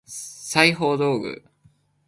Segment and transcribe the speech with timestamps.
[0.49, 1.43] 裁縫道具